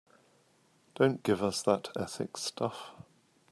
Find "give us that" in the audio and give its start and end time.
1.21-1.89